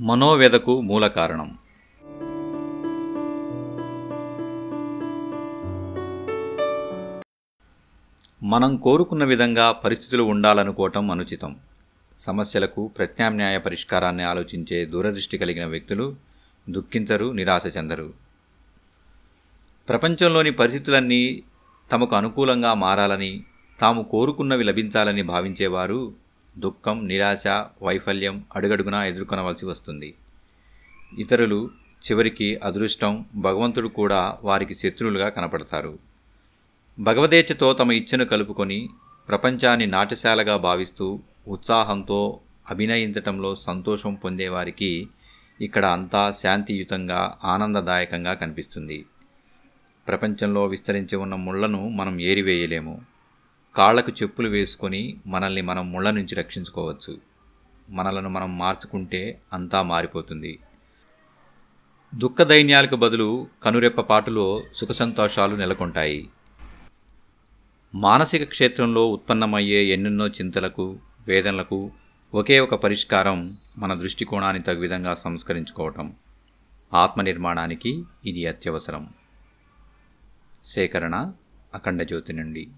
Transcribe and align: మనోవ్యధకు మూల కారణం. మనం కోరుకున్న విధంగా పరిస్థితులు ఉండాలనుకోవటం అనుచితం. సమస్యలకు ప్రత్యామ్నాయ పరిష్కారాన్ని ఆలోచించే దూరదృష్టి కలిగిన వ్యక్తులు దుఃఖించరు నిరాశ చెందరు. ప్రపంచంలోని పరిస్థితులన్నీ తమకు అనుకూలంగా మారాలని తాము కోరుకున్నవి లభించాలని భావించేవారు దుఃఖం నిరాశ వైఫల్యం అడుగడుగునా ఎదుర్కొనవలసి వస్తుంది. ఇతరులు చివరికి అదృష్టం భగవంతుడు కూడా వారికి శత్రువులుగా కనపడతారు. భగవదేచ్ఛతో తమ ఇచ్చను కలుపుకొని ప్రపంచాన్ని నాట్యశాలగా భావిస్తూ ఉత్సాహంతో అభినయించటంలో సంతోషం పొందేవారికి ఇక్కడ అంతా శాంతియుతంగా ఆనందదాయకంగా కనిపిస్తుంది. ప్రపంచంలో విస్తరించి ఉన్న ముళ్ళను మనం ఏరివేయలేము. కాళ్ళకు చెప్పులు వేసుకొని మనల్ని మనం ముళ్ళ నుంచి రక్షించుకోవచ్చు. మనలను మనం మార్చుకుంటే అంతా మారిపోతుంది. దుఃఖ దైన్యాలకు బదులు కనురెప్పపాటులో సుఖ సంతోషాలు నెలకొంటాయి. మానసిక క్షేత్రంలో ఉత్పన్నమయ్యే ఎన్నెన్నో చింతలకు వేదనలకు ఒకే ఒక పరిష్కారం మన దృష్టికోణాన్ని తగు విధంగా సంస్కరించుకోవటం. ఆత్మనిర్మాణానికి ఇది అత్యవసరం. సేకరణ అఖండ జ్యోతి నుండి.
మనోవ్యధకు 0.00 0.80
మూల 0.80 1.06
కారణం. 1.06 1.58
మనం 8.42 8.76
కోరుకున్న 8.76 9.24
విధంగా 9.24 9.72
పరిస్థితులు 9.72 10.22
ఉండాలనుకోవటం 10.22 11.10
అనుచితం. 11.10 11.56
సమస్యలకు 12.18 12.90
ప్రత్యామ్నాయ 12.98 13.58
పరిష్కారాన్ని 13.58 14.22
ఆలోచించే 14.22 14.84
దూరదృష్టి 14.84 15.38
కలిగిన 15.38 15.66
వ్యక్తులు 15.66 16.16
దుఃఖించరు 16.68 17.32
నిరాశ 17.32 17.62
చెందరు. 17.76 18.12
ప్రపంచంలోని 19.88 20.50
పరిస్థితులన్నీ 20.50 21.42
తమకు 21.92 22.16
అనుకూలంగా 22.16 22.74
మారాలని 22.74 23.44
తాము 23.80 24.02
కోరుకున్నవి 24.02 24.64
లభించాలని 24.64 25.22
భావించేవారు 25.22 26.23
దుఃఖం 26.58 27.08
నిరాశ 27.08 27.46
వైఫల్యం 27.82 28.44
అడుగడుగునా 28.56 29.04
ఎదుర్కొనవలసి 29.04 29.66
వస్తుంది. 29.66 30.14
ఇతరులు 31.18 31.70
చివరికి 32.06 32.56
అదృష్టం 32.56 33.26
భగవంతుడు 33.36 33.88
కూడా 33.88 34.38
వారికి 34.42 34.74
శత్రువులుగా 34.74 35.28
కనపడతారు. 35.28 35.98
భగవదేచ్ఛతో 37.00 37.72
తమ 37.72 37.92
ఇచ్చను 37.92 38.24
కలుపుకొని 38.24 38.88
ప్రపంచాన్ని 39.28 39.86
నాట్యశాలగా 39.86 40.56
భావిస్తూ 40.56 41.20
ఉత్సాహంతో 41.48 42.40
అభినయించటంలో 42.70 43.54
సంతోషం 43.54 44.14
పొందేవారికి 44.14 45.08
ఇక్కడ 45.60 45.84
అంతా 45.86 46.32
శాంతియుతంగా 46.32 47.38
ఆనందదాయకంగా 47.44 48.34
కనిపిస్తుంది. 48.34 49.04
ప్రపంచంలో 50.08 50.64
విస్తరించి 50.64 51.16
ఉన్న 51.16 51.34
ముళ్ళను 51.34 51.88
మనం 51.88 52.20
ఏరివేయలేము. 52.20 53.13
కాళ్ళకు 53.76 54.12
చెప్పులు 54.22 54.48
వేసుకొని 54.48 55.16
మనల్ని 55.26 55.62
మనం 55.62 55.92
ముళ్ళ 55.92 56.10
నుంచి 56.10 56.34
రక్షించుకోవచ్చు. 56.34 57.18
మనలను 57.90 58.28
మనం 58.28 58.58
మార్చుకుంటే 58.58 59.40
అంతా 59.52 59.82
మారిపోతుంది. 59.82 60.58
దుఃఖ 62.18 62.42
దైన్యాలకు 62.42 62.96
బదులు 62.96 63.48
కనురెప్పపాటులో 63.62 64.62
సుఖ 64.74 64.88
సంతోషాలు 64.88 65.56
నెలకొంటాయి. 65.56 66.28
మానసిక 67.94 68.44
క్షేత్రంలో 68.44 69.10
ఉత్పన్నమయ్యే 69.10 69.84
ఎన్నెన్నో 69.84 70.28
చింతలకు 70.28 70.98
వేదనలకు 71.28 71.92
ఒకే 72.34 72.60
ఒక 72.60 72.74
పరిష్కారం 72.74 73.56
మన 73.78 73.94
దృష్టికోణాన్ని 73.94 74.62
తగు 74.62 74.80
విధంగా 74.80 75.14
సంస్కరించుకోవటం. 75.14 76.14
ఆత్మనిర్మాణానికి 76.94 78.04
ఇది 78.26 78.46
అత్యవసరం. 78.46 79.08
సేకరణ 80.64 81.32
అఖండ 81.74 82.02
జ్యోతి 82.02 82.32
నుండి. 82.32 82.68